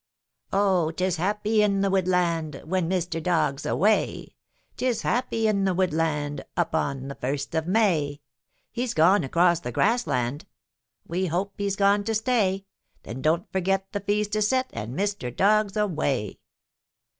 [0.51, 3.21] Oh, 'tis happy in the woodland When Mr.
[3.21, 4.33] Dog's away;
[4.75, 8.19] 'Tis happy in the woodland Upon the first of May.
[8.71, 10.47] He's gone across the grassland
[11.07, 12.65] We hope he's gone to stay;
[13.03, 15.29] Then don't forget the feast is set And Mr.
[15.35, 16.39] Dog's away.